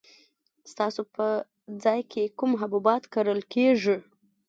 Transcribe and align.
ستاسو 0.71 1.01
په 1.15 1.25
ځای 1.83 2.01
کې 2.11 2.23
کوم 2.37 2.51
حبوبات 2.61 3.03
کرل 3.13 3.39
کیږي؟ 3.53 3.97